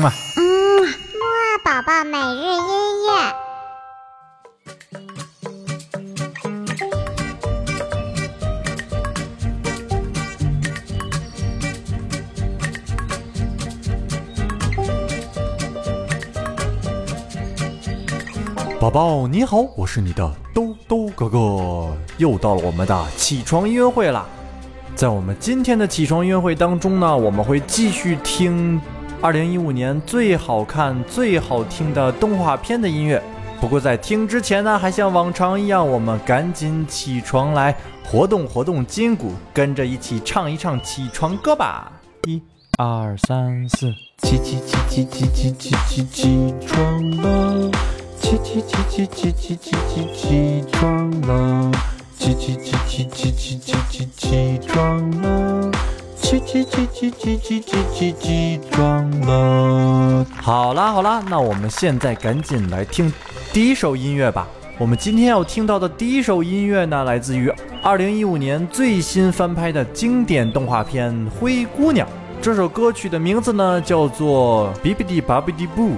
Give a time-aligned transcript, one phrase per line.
[0.00, 0.10] 么。
[0.36, 0.42] 嗯，
[0.82, 0.88] 木
[1.22, 3.34] 二宝宝每日音乐。
[18.80, 24.26] 宝宝你好，我是你的兜兜哥哥，又到了我们的起床音乐会了。
[24.96, 28.80] 在我们今天的起床音乐会当中呢，我们会继续听
[29.22, 33.22] 2015年最好看、最好听的动画片的音乐。
[33.60, 41.92] 不过在听之前呢，还像往常一样，我们赶紧起床来活动活动筋骨，跟着一起唱一唱起床歌吧！
[42.26, 42.40] 一、
[42.78, 43.92] 二、三、四，
[44.22, 47.70] 起起起起起起起起起床了！
[48.18, 51.70] 起起起起起起起起起床了！
[52.18, 55.70] 起起起起起起起起起床了！
[56.30, 60.24] 起起起起起起起起起床了！
[60.40, 63.12] 好啦好啦，那我们现在赶紧来听
[63.52, 64.46] 第一首音乐吧。
[64.78, 72.06] 我们今天要听到的第一首音乐呢，来自于2015年最新翻拍的经典动画片《灰姑娘》。
[72.40, 75.88] 这首歌曲的名字呢，叫做《Bibbidi Bobbidi Boo》。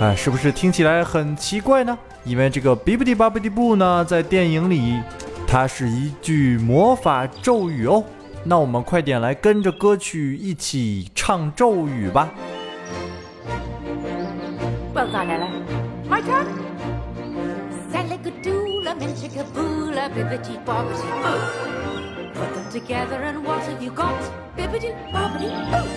[0.00, 1.96] 哎，是不是听起来很奇怪呢？
[2.24, 4.98] 因为这个 Bibbidi Bobbidi Boo 呢，在电影里，
[5.46, 8.02] 它是一句魔法咒语哦。
[8.48, 12.30] 那我们快点来跟着歌曲一起唱咒语吧。
[14.94, 15.48] Well done, Ella.
[16.08, 16.46] My turn.
[17.90, 21.40] Salagadoola, menchikaboola, bibbity bobbity boo.
[22.34, 24.22] Put them together and what have you got?
[24.56, 25.88] Bibbity bobbity boo.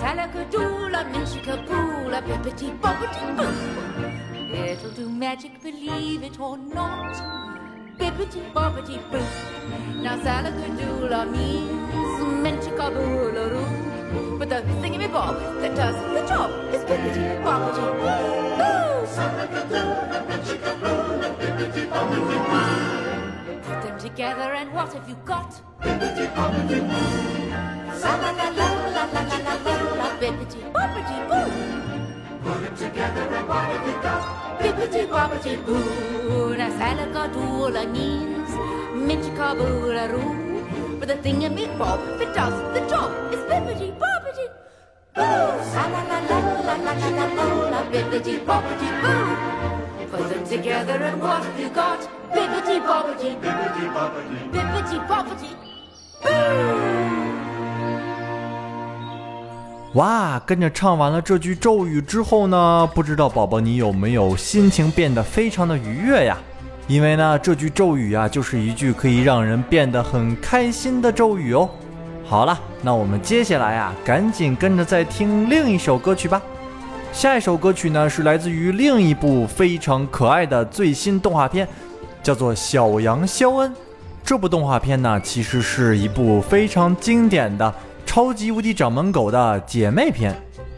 [0.00, 4.52] Salagadoola, menchikaboola, bibbity bobbity boo.
[4.52, 7.16] It'll do magic, believe it or not.
[8.22, 9.22] bibbity bobbity boo.
[10.02, 14.38] Now salagadoola means menchikaboolaroo.
[14.38, 19.06] But the thingy, me, bob that does the job is bibbity bobbity boo.
[19.14, 23.62] Salagadoola menchikaboola bibbity bobbity boo.
[23.62, 25.50] Put them together and what have you got?
[25.80, 27.04] Bibbity bobbity boo.
[28.02, 29.04] Salagadoola
[30.20, 31.50] bibbity bobbity boo.
[32.44, 34.22] Put them together and what have you got?
[34.60, 36.21] Bibbity bobbity boo.
[36.82, 38.50] Now salagadoola means
[39.06, 40.98] minchikaboola roo.
[40.98, 41.48] But the thingy
[41.78, 44.46] bob that does the job is bibbity bobbity
[45.14, 45.22] boo.
[45.74, 49.36] La la la la la la la la la la bibbity bobbity boo.
[50.10, 52.00] Put them together and what have you got?
[52.34, 55.50] Bibbity bobbity, bibbity bobbity, bibbity bobbity.
[59.94, 66.38] 哇，跟着唱完了这句咒语之后呢，不知道宝宝你有没有心情变得非常的愉悦呀？
[66.88, 71.68] 因为呢，这句咒语啊，就是一句可以让人变得很开心的咒语哦。
[72.24, 76.40] 好了，那我们接下来啊，赶紧跟着再听另一首歌曲吧。
[77.12, 81.66] 下一首歌曲呢，是来自于另一部非常可爱的最新动画片，
[82.22, 83.70] 叫做《小羊肖恩》。
[84.24, 87.72] 这部动画片呢，其实是一部非常经典的
[88.06, 90.34] 超级无敌掌门狗的姐妹篇。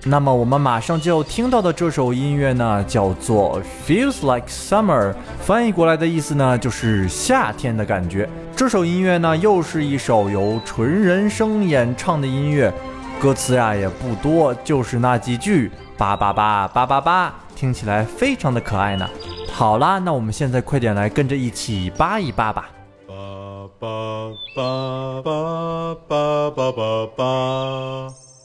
[0.07, 8.29] 那么我们马上就要听到的这首音乐呢，叫做《Feels Like Summer》，翻译过来的意思呢，就是夏天的感觉。
[8.55, 12.71] 这首音乐呢，又是一首由纯人声演唱的音乐，
[13.19, 19.09] 歌词呀也不多，就是那几句八八八八八八，听起来非常的可爱呢。
[19.51, 22.69] 好啦，那我们现在快点来跟着一起扒一扒吧。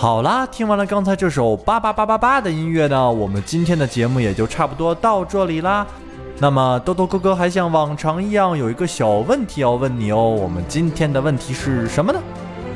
[0.00, 5.84] 好啦，听完了刚才这首八八八八八的音乐呢，我们今天的节目也就差不多到这里啦。
[6.38, 10.22] 那么豆豆哥哥还像往常一样有一个小问题要问你哦。
[10.22, 12.20] 我们今天的问题是什么呢？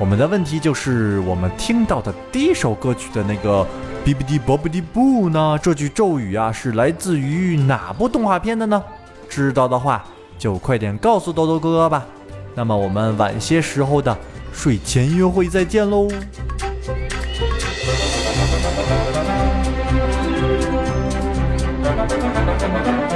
[0.01, 3.65] 我们的问题就是我们听到的第一首歌曲的那个
[4.05, 5.57] “哔哔嘀啵哔嘀布”呢？
[5.63, 8.83] 这句咒语啊是来自于哪部动画片的呢？
[9.29, 10.05] 知道的话
[10.37, 12.05] 就快点告诉豆豆哥哥吧。
[12.57, 14.19] 那么我们晚些时候的
[14.53, 16.09] 睡前约会再见喽。
[22.05, 23.12] 嗯